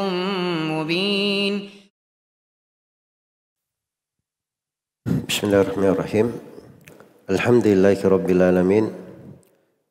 [0.73, 1.55] مبين.
[5.29, 6.33] بسم الله الرحمن الرحيم.
[7.31, 8.89] الحمد لله رب العالمين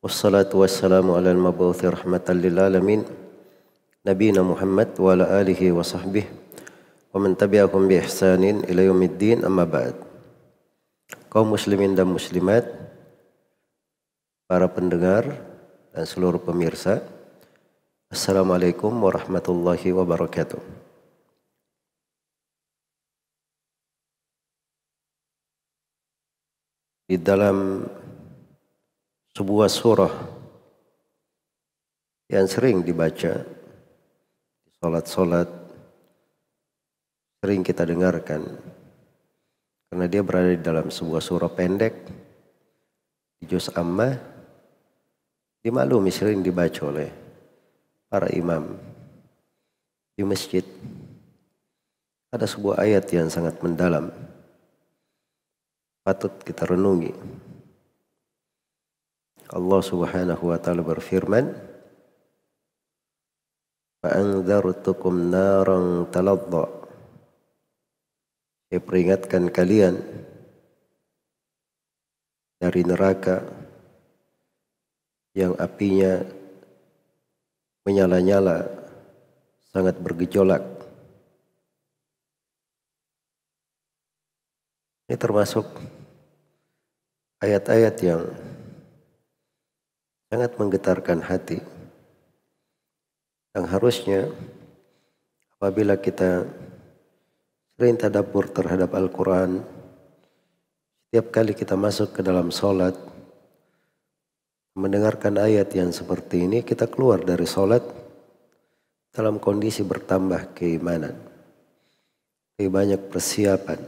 [0.01, 3.05] والصلاة والسلام على المبعوث رحمة للعالمين
[4.09, 6.25] نبينا محمد وعلى آله وصحبه
[7.13, 9.93] ومن تبعهم بإحسان إلى يوم الدين أما بعد.
[11.33, 12.61] Kaum muslimin dan muslimat,
[14.45, 15.25] para pendengar
[15.89, 17.01] dan seluruh pemirsa.
[18.13, 20.61] Assalamualaikum warahmatullahi wabarakatuh.
[27.09, 27.81] Di dalam
[29.33, 30.13] sebuah surah
[32.29, 33.41] yang sering dibaca
[34.61, 35.49] di solat-solat,
[37.41, 38.45] sering kita dengarkan
[39.93, 41.93] karena dia berada di dalam sebuah surah pendek
[43.37, 44.17] di juz amma
[45.61, 47.13] dimaklumi sering dibaca oleh
[48.09, 48.73] para imam
[50.17, 50.65] di masjid.
[52.33, 54.09] Ada sebuah ayat yang sangat mendalam.
[56.01, 57.13] Patut kita renungi.
[59.53, 61.53] Allah Subhanahu wa taala berfirman
[64.01, 66.82] Fa'anzartukum naran taladda
[68.73, 70.01] saya peringatkan kalian
[72.57, 73.45] dari neraka
[75.37, 76.25] yang apinya
[77.85, 78.65] menyala-nyala
[79.69, 80.65] sangat bergejolak.
[85.05, 85.69] Ini termasuk
[87.45, 88.25] ayat-ayat yang
[90.33, 91.61] sangat menggetarkan hati.
[93.53, 94.19] Yang harusnya
[95.61, 96.49] apabila kita
[97.83, 99.59] sering tadabur terhadap Al-Quran.
[101.03, 102.95] Setiap kali kita masuk ke dalam solat,
[104.71, 107.83] mendengarkan ayat yang seperti ini, kita keluar dari solat
[109.11, 111.11] dalam kondisi bertambah keimanan.
[112.55, 113.83] Lebih banyak persiapan.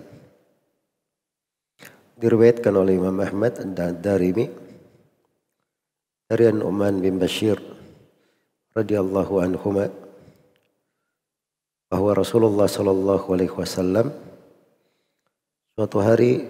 [2.19, 4.51] Diriwayatkan oleh Imam Ahmad dan Darimi
[6.27, 7.63] dari An-Nu'man bin Bashir
[8.75, 9.71] radhiyallahu anhu
[11.95, 14.11] bahwa Rasulullah Shallallahu Alaihi Wasallam
[15.79, 16.43] suatu hari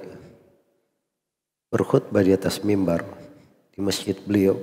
[1.70, 3.06] berkhutbah di atas mimbar
[3.70, 4.58] di masjid beliau.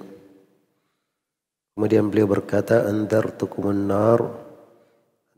[1.78, 4.26] Kemudian beliau berkata, Andar tukumun nar,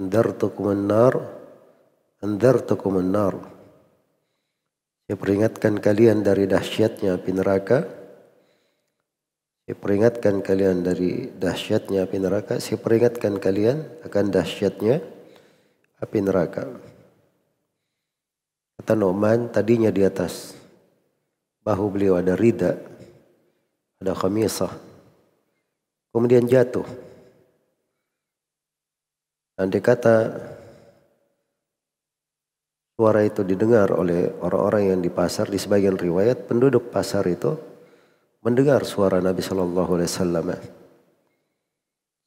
[0.00, 1.12] andar tukumun nar,
[2.24, 3.36] andar tukumun nar.
[5.04, 7.84] Saya peringatkan kalian dari dahsyatnya api neraka.
[9.68, 12.56] Saya peringatkan kalian dari dahsyatnya api neraka.
[12.64, 15.12] Saya peringatkan kalian akan dahsyatnya
[16.04, 16.68] api neraka.
[18.76, 20.52] Kata Nu'man tadinya di atas
[21.64, 22.76] bahu beliau ada rida,
[23.98, 24.68] ada khamisah.
[26.12, 26.84] Kemudian jatuh.
[29.56, 30.30] Dan dikata
[32.94, 37.56] suara itu didengar oleh orang-orang yang di pasar di sebagian riwayat penduduk pasar itu
[38.44, 40.46] mendengar suara Nabi Shallallahu Alaihi Wasallam.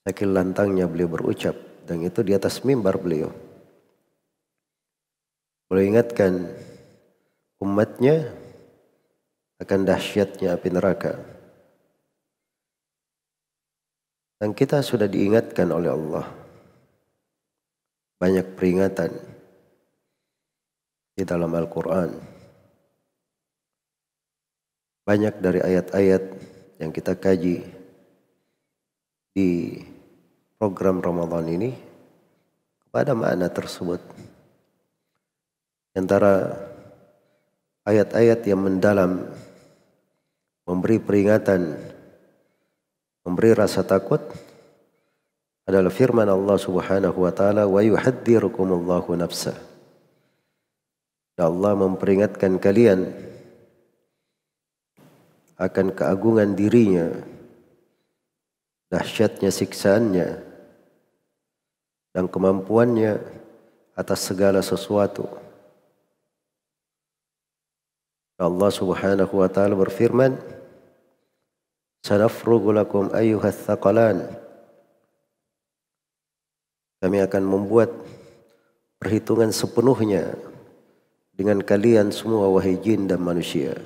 [0.07, 1.55] Saking lantangnya beliau berucap
[1.87, 3.46] dan itu di atas mimbar beliau.
[5.67, 6.47] Beliau ingatkan
[7.59, 8.31] umatnya
[9.59, 11.19] akan dahsyatnya api neraka.
[14.39, 16.25] Dan kita sudah diingatkan oleh Allah.
[18.17, 19.11] Banyak peringatan
[21.17, 22.15] di dalam Al-Quran.
[25.03, 26.23] Banyak dari ayat-ayat
[26.77, 27.65] yang kita kaji
[29.33, 29.49] di
[30.61, 31.71] program Ramadan ini
[32.85, 34.01] kepada makna tersebut
[35.97, 36.53] antara
[37.89, 39.25] ayat-ayat yang mendalam
[40.69, 41.73] memberi peringatan,
[43.25, 44.21] memberi rasa takut
[45.65, 49.57] adalah firman Allah Subhanahu wa taala wa yuhadzirukumullahu nafsa.
[51.37, 53.13] Allah memperingatkan kalian
[55.57, 57.13] akan keagungan dirinya,
[58.89, 60.29] dahsyatnya siksaannya,
[62.13, 63.21] dan kemampuannya
[63.93, 65.46] atas segala sesuatu.
[68.37, 70.37] Allah Subhanahu wa taala berfirman,
[72.05, 74.29] "Sanafrugu lakum ayyuhats tsaqalan."
[77.01, 77.93] Kami akan membuat
[79.01, 80.33] perhitungan sepenuhnya
[81.37, 83.77] dengan kalian semua wahai jin dan manusia.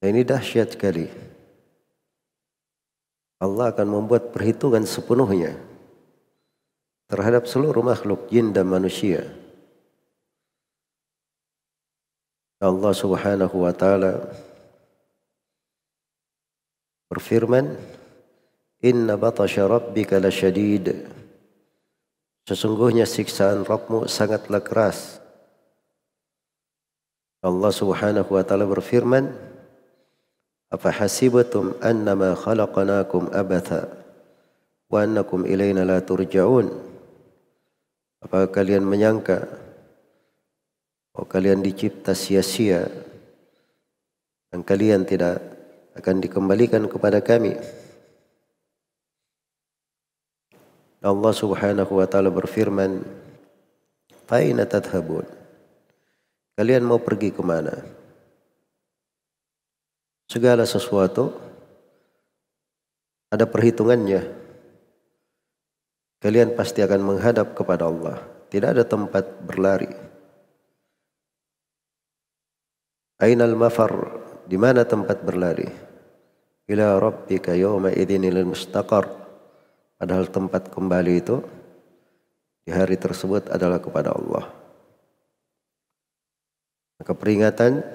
[0.00, 1.08] Nah, ini dahsyat sekali.
[3.36, 5.60] Allah akan membuat perhitungan sepenuhnya
[7.12, 9.28] terhadap seluruh makhluk jin dan manusia.
[12.56, 14.32] Allah Subhanahu wa taala
[17.12, 17.76] berfirman
[18.80, 21.16] Inna batasya rabbika lasyadid
[22.46, 25.18] Sesungguhnya siksaan Rabbmu sangatlah keras.
[27.42, 29.34] Allah Subhanahu wa taala berfirman,
[30.70, 33.90] "Apa hasibatum annama khalaqnakum abatha
[34.86, 36.70] wa annakum ilaina la turja'un?"
[38.30, 39.65] Kalian menyangka
[41.16, 42.92] bahwa kalian dicipta sia-sia
[44.52, 45.40] dan kalian tidak
[45.96, 47.56] akan dikembalikan kepada kami?
[51.00, 53.00] Allah Subhanahu wa taala berfirman,
[54.28, 55.24] "Aina tadhhabun?"
[56.52, 57.80] Kalian mau pergi ke mana?
[60.28, 61.32] Segala sesuatu
[63.32, 64.20] ada perhitungannya.
[66.20, 68.20] Kalian pasti akan menghadap kepada Allah.
[68.52, 70.05] Tidak ada tempat berlari.
[73.21, 73.93] Ainal mafar?
[74.49, 75.67] Di mana tempat berlari?
[76.67, 79.07] Ila rabbika yawma idzinil mustaqar.
[80.01, 81.37] Padahal tempat kembali itu
[82.65, 84.49] di hari tersebut adalah kepada Allah.
[86.97, 87.85] Maka peringatan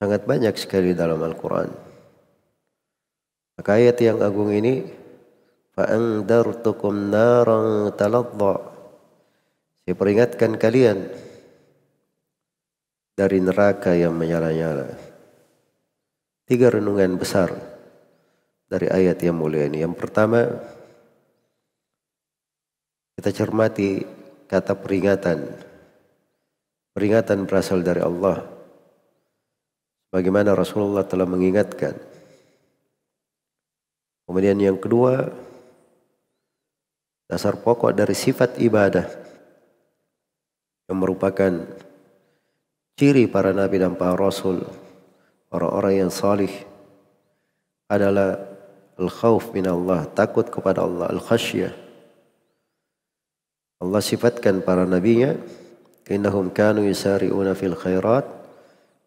[0.00, 1.72] sangat banyak sekali dalam Al-Quran.
[3.56, 5.04] Maka ayat yang agung ini
[5.74, 7.60] فَأَنْدَرْتُكُمْ نَارًا
[7.98, 8.56] تَلَظَّى
[9.84, 11.10] Saya peringatkan kalian
[13.19, 14.95] dari neraka yang menyala-nyala.
[16.47, 17.51] Tiga renungan besar
[18.71, 19.83] dari ayat yang mulia ini.
[19.83, 20.47] Yang pertama,
[23.19, 24.07] kita cermati
[24.47, 25.51] kata peringatan.
[26.95, 28.39] Peringatan berasal dari Allah.
[30.15, 31.99] Bagaimana Rasulullah telah mengingatkan.
[34.23, 35.27] Kemudian yang kedua,
[37.27, 39.05] dasar pokok dari sifat ibadah
[40.87, 41.67] yang merupakan
[42.99, 44.59] ciri para nabi dan para rasul,
[45.55, 46.51] orang-orang yang salih
[47.87, 48.35] adalah
[48.99, 51.71] Al-khawf min Allah, takut kepada Allah, al-khasyah.
[53.79, 55.39] Allah sifatkan para nabinya,
[56.11, 58.27] innahum kanu yusari'una fil khairat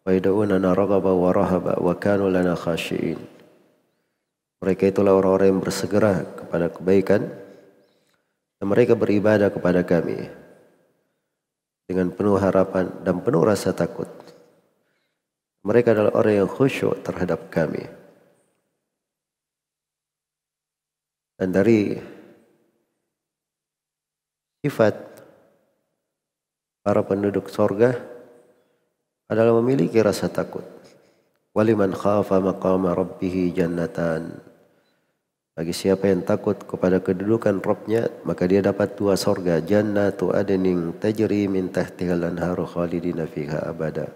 [0.01, 3.21] wa yad'unana raghaba wa rahaba wa kanu lana khashiin.
[4.65, 7.29] Mereka itulah orang-orang yang bersegera kepada kebaikan
[8.57, 10.25] dan mereka beribadah kepada kami
[11.93, 14.09] dengan penuh harapan dan penuh rasa takut.
[15.61, 17.85] Mereka adalah orang yang khusyuk terhadap kami.
[21.37, 21.93] Dan dari
[24.65, 24.97] sifat
[26.81, 27.93] para penduduk sorga
[29.29, 30.65] adalah memiliki rasa takut.
[31.53, 32.97] Waliman khafa maqama
[33.53, 34.41] jannatan.
[35.53, 39.61] Bagi siapa yang takut kepada kedudukan Rabbnya, maka dia dapat dua sorga.
[39.61, 44.09] Jannatu adnin tajri min tahtihal anharu khalidina fiha abada.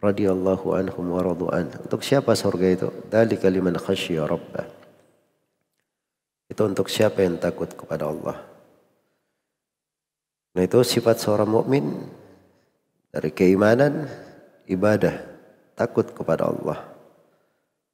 [0.00, 1.68] Radiyallahu anhum wa radu'an.
[1.76, 2.88] Untuk siapa sorga itu?
[3.12, 4.64] Dalika liman khasyiya rabbah.
[6.48, 8.40] Itu untuk siapa yang takut kepada Allah.
[10.56, 11.84] Nah itu sifat seorang mukmin
[13.12, 14.08] dari keimanan,
[14.64, 15.20] ibadah,
[15.76, 16.80] takut kepada Allah.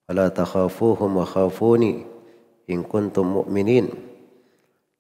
[0.07, 2.18] Fala takhafuhum wa khafuni
[2.69, 3.89] in kuntum mu'minin.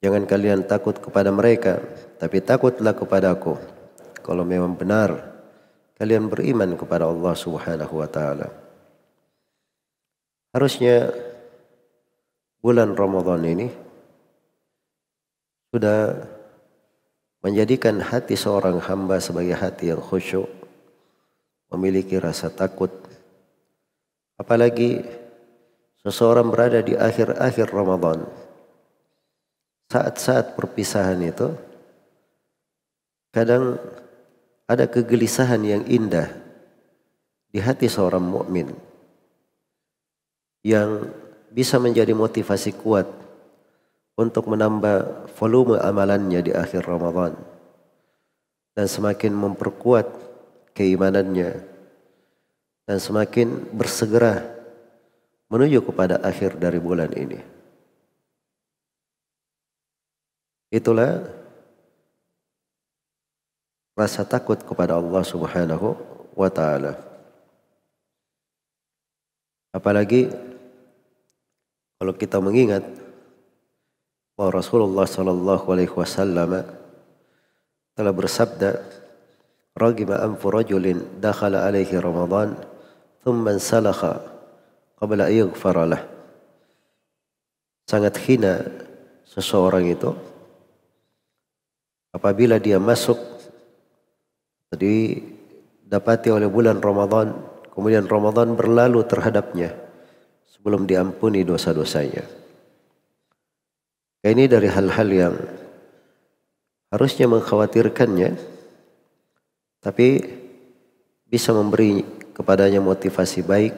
[0.00, 1.78] Jangan kalian takut kepada mereka,
[2.16, 3.54] tapi takutlah kepadaku.
[4.24, 5.38] Kalau memang benar
[5.98, 8.48] kalian beriman kepada Allah Subhanahu wa taala.
[10.54, 11.10] Harusnya
[12.62, 13.68] bulan Ramadan ini
[15.68, 16.24] sudah
[17.44, 20.48] menjadikan hati seorang hamba sebagai hati yang khusyuk,
[21.74, 22.90] memiliki rasa takut.
[24.38, 25.02] Apalagi
[26.02, 28.26] seseorang berada di akhir-akhir Ramadan.
[29.88, 31.48] Saat-saat perpisahan itu,
[33.32, 33.80] kadang
[34.68, 36.28] ada kegelisahan yang indah
[37.48, 38.68] di hati seorang mukmin
[40.60, 41.08] yang
[41.48, 43.08] bisa menjadi motivasi kuat
[44.20, 47.32] untuk menambah volume amalannya di akhir Ramadan
[48.76, 50.06] dan semakin memperkuat
[50.76, 51.64] keimanannya
[52.84, 54.57] dan semakin bersegera
[55.48, 57.40] menuju kepada akhir dari bulan ini.
[60.68, 61.24] Itulah
[63.96, 65.96] rasa takut kepada Allah Subhanahu
[66.36, 67.00] wa taala.
[69.72, 70.28] Apalagi
[71.96, 72.84] kalau kita mengingat
[74.36, 76.62] bahwa Rasulullah sallallahu alaihi wasallam
[77.96, 78.78] telah bersabda,
[79.74, 82.54] "Ragiba anfu rajulin dakhala alaihi Ramadan,
[83.24, 84.37] thumma salakha
[84.98, 86.02] qabla yaghfara lah."
[87.88, 88.66] Sangat hina
[89.24, 90.12] seseorang itu
[92.12, 93.16] apabila dia masuk
[94.76, 95.16] di
[95.88, 97.32] dapati oleh bulan Ramadan,
[97.72, 99.72] kemudian Ramadan berlalu terhadapnya
[100.44, 102.26] sebelum diampuni dosa-dosanya.
[104.20, 105.34] Ini dari hal-hal yang
[106.92, 108.30] harusnya mengkhawatirkannya,
[109.80, 110.08] tapi
[111.24, 112.04] bisa memberi
[112.36, 113.74] kepadanya motivasi baik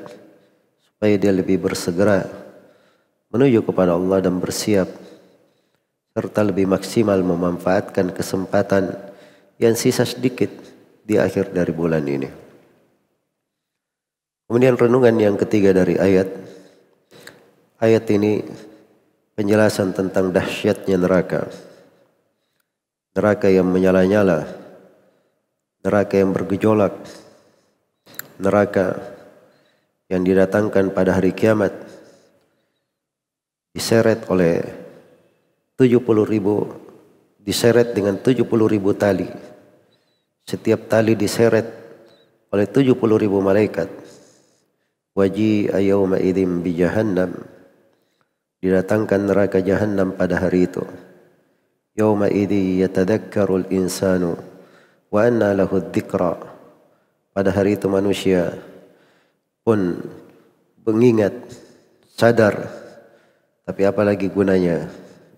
[1.01, 2.29] supaya dia lebih bersegera
[3.33, 4.85] menuju kepada Allah dan bersiap
[6.13, 9.01] serta lebih maksimal memanfaatkan kesempatan
[9.57, 10.53] yang sisa sedikit
[11.01, 12.29] di akhir dari bulan ini.
[14.45, 16.29] Kemudian renungan yang ketiga dari ayat.
[17.81, 18.45] Ayat ini
[19.41, 21.49] penjelasan tentang dahsyatnya neraka.
[23.17, 24.53] Neraka yang menyala-nyala.
[25.81, 26.93] Neraka yang bergejolak.
[28.37, 29.17] Neraka
[30.11, 31.71] yang didatangkan pada hari kiamat.
[33.71, 34.67] Diseret oleh
[35.79, 36.67] 70 ribu
[37.41, 39.31] diseret dengan 70 ribu tali.
[40.45, 41.67] Setiap tali diseret
[42.51, 43.89] oleh 70 ribu malaikat.
[45.15, 47.39] Waji ayawma idim bi jahannam.
[48.61, 50.85] Didatangkan neraka jahannam pada hari itu.
[51.97, 54.37] Yawma idhi yatadakkarul insanu
[55.09, 56.39] wa anna lahu dhikra.
[57.31, 58.70] Pada hari itu manusia
[59.65, 60.01] pun
[60.85, 61.35] mengingat
[62.15, 62.69] sadar.
[63.65, 64.91] Tapi apalagi gunanya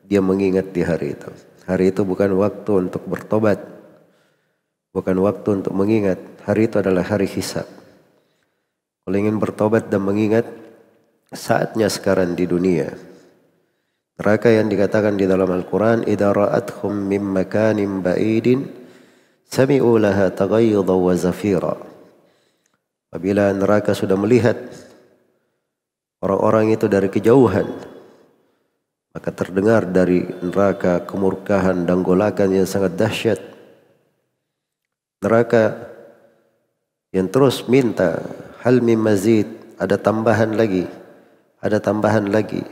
[0.08, 1.30] dia mengingat di hari itu?
[1.68, 3.60] Hari itu bukan waktu untuk bertobat.
[4.92, 6.18] Bukan waktu untuk mengingat.
[6.42, 7.64] Hari itu adalah hari hisab.
[9.02, 10.46] Kalau ingin bertobat dan mengingat
[11.32, 12.92] saatnya sekarang di dunia.
[14.20, 18.68] Neraka yang dikatakan di dalam Al-Quran idha ra'athum min makanin ba'idin
[19.48, 21.91] sami'u laha wa zafira.
[23.12, 24.56] Apabila neraka sudah melihat
[26.24, 27.68] orang-orang itu dari kejauhan,
[29.12, 33.36] maka terdengar dari neraka kemurkahan dan golakan yang sangat dahsyat.
[35.20, 35.92] Neraka
[37.12, 38.24] yang terus minta
[38.64, 39.44] hal min mazid,
[39.76, 40.88] ada tambahan lagi,
[41.60, 42.64] ada tambahan lagi.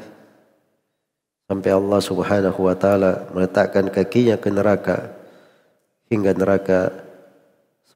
[1.52, 5.12] Sampai Allah Subhanahu wa taala meletakkan kakinya ke neraka
[6.08, 7.09] hingga neraka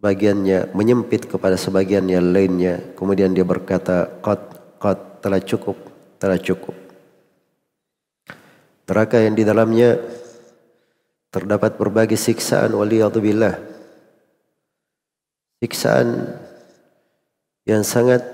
[0.04, 2.92] sebagiannya menyempit kepada sebagian yang lainnya.
[2.92, 4.36] Kemudian dia berkata, "Qad
[4.76, 5.80] qad telah cukup,
[6.20, 6.76] telah cukup."
[8.84, 9.96] Neraka yang di dalamnya
[11.32, 13.56] terdapat berbagai siksaan waliyadzubillah.
[15.64, 16.36] Siksaan
[17.64, 18.28] yang sangat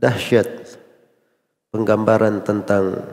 [0.00, 0.48] dahsyat
[1.68, 3.04] penggambaran tentang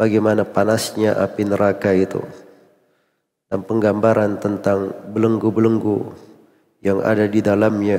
[0.00, 2.24] bagaimana panasnya api neraka itu
[3.52, 6.32] dan penggambaran tentang belenggu-belenggu
[6.86, 7.98] yang ada di dalamnya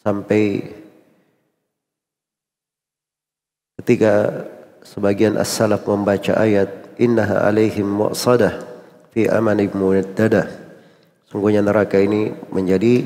[0.00, 0.64] sampai
[3.76, 4.48] ketika
[4.80, 8.64] sebagian as-salaf membaca ayat innaha alaihim mu'sadah
[9.12, 10.48] fi aman ibnu dadah
[11.28, 13.04] sungguhnya neraka ini menjadi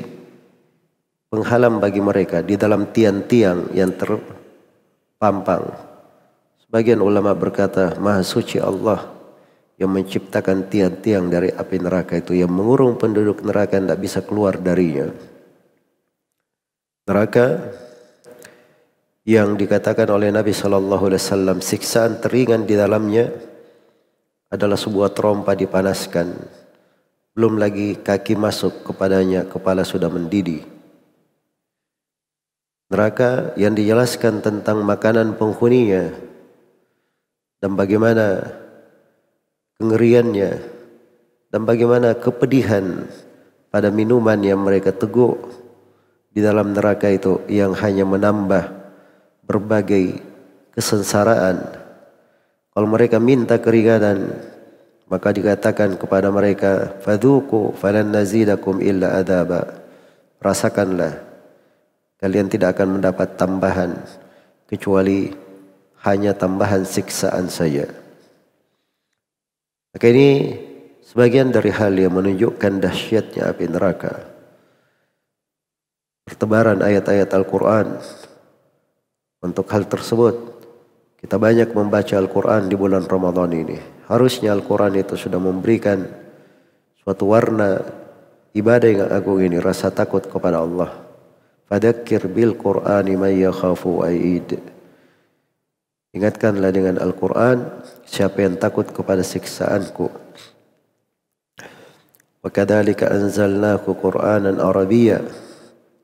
[1.27, 5.65] penghalang bagi mereka di dalam tiang-tiang yang terpampang.
[6.61, 9.12] Sebagian ulama berkata maha suci Allah
[9.83, 15.11] yang menciptakan tiang-tiang dari api neraka itu yang mengurung penduduk neraka tidak bisa keluar darinya.
[17.03, 17.75] Neraka
[19.27, 23.27] yang dikatakan oleh Nabi Shallallahu Alaihi Wasallam siksaan teringan di dalamnya
[24.47, 26.31] adalah sebuah trompa dipanaskan.
[27.35, 30.63] Belum lagi kaki masuk kepadanya kepala sudah mendidih.
[32.87, 36.13] Neraka yang dijelaskan tentang makanan penghuninya
[37.59, 38.62] dan bagaimana
[39.77, 40.51] kengeriannya
[41.53, 43.05] dan bagaimana kepedihan
[43.73, 45.49] pada minuman yang mereka teguk
[46.33, 48.73] di dalam neraka itu yang hanya menambah
[49.45, 50.17] berbagai
[50.73, 51.61] kesengsaraan.
[52.73, 54.33] Kalau mereka minta keringanan,
[55.05, 59.85] maka dikatakan kepada mereka, "Fadhuku falan nazidakum illa adaba."
[60.41, 61.21] Rasakanlah,
[62.17, 63.93] kalian tidak akan mendapat tambahan
[64.65, 65.29] kecuali
[66.01, 68.02] hanya tambahan siksaan saja.
[69.93, 70.57] Maka ini
[71.05, 74.25] sebagian dari hal yang menunjukkan dahsyatnya api neraka.
[76.25, 78.01] Pertebaran ayat-ayat Al-Quran
[79.45, 80.33] untuk hal tersebut,
[81.21, 83.77] kita banyak membaca Al-Quran di bulan Ramadan ini.
[84.09, 86.09] Harusnya Al-Quran itu sudah memberikan
[86.97, 87.77] suatu warna
[88.57, 90.89] ibadah yang agung ini, rasa takut kepada Allah.
[91.69, 94.72] Fadakir bil Qur'ani man yakhafu aid.
[96.13, 100.13] Ingatkanlah dengan Al-Quran siapa yang takut kepada siksaanku.
[102.43, 105.25] Anzalnahu Qur'anan Arabiyya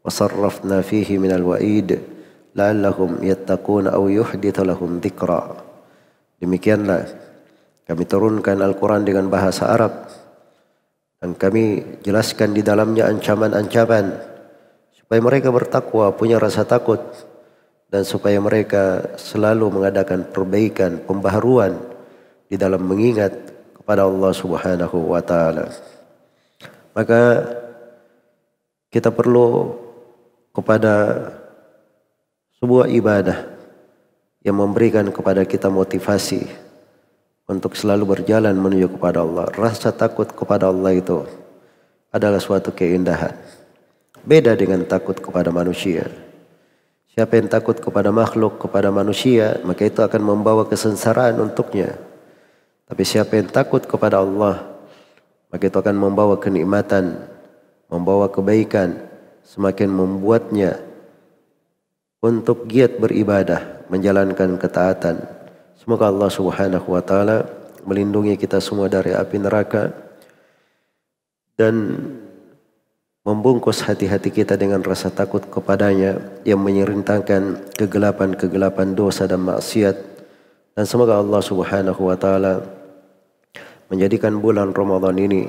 [0.02, 2.02] wa sarrafna fihi minal wa'id
[2.58, 5.62] la'allahum yattaquna aw yuhdithu lahum dzikra.
[6.42, 7.06] Demikianlah
[7.86, 10.10] kami turunkan Al-Quran dengan bahasa Arab
[11.22, 14.18] dan kami jelaskan di dalamnya ancaman-ancaman
[14.96, 16.98] supaya mereka bertakwa, punya rasa takut
[17.90, 21.78] dan supaya mereka selalu mengadakan perbaikan, pembaharuan
[22.46, 23.34] di dalam mengingat
[23.74, 25.74] kepada Allah Subhanahu wa taala.
[26.94, 27.22] Maka
[28.94, 29.74] kita perlu
[30.54, 30.94] kepada
[32.62, 33.50] sebuah ibadah
[34.46, 36.46] yang memberikan kepada kita motivasi
[37.50, 39.50] untuk selalu berjalan menuju kepada Allah.
[39.58, 41.26] Rasa takut kepada Allah itu
[42.14, 43.34] adalah suatu keindahan.
[44.22, 46.29] Beda dengan takut kepada manusia.
[47.10, 51.98] Siapa yang takut kepada makhluk, kepada manusia, maka itu akan membawa kesengsaraan untuknya.
[52.86, 54.66] Tapi siapa yang takut kepada Allah,
[55.50, 57.18] maka itu akan membawa kenikmatan,
[57.90, 59.10] membawa kebaikan,
[59.42, 60.78] semakin membuatnya
[62.22, 65.26] untuk giat beribadah, menjalankan ketaatan.
[65.82, 67.50] Semoga Allah Subhanahu wa taala
[67.88, 69.90] melindungi kita semua dari api neraka
[71.58, 71.98] dan
[73.30, 76.18] membungkus hati-hati kita dengan rasa takut kepadanya
[76.50, 79.94] yang menyerintangkan kegelapan-kegelapan dosa dan maksiat.
[80.74, 82.66] Dan semoga Allah Subhanahu wa taala
[83.94, 85.46] menjadikan bulan Ramadan ini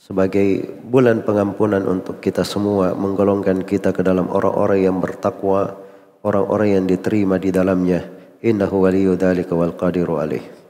[0.00, 5.76] sebagai bulan pengampunan untuk kita semua menggolongkan kita ke dalam orang-orang yang bertakwa
[6.24, 8.00] orang-orang yang diterima di dalamnya.
[8.40, 10.63] Innahu waliyyu dzalika wal qadiru alaih